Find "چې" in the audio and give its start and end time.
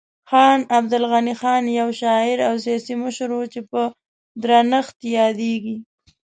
3.53-3.59